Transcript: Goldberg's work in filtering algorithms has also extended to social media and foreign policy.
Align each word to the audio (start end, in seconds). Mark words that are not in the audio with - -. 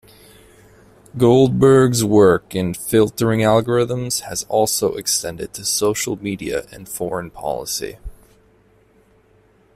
Goldberg's 1.15 2.03
work 2.03 2.55
in 2.55 2.73
filtering 2.73 3.41
algorithms 3.41 4.21
has 4.21 4.45
also 4.49 4.95
extended 4.95 5.53
to 5.53 5.63
social 5.63 6.15
media 6.15 6.65
and 6.71 6.89
foreign 6.89 7.29
policy. 7.29 7.99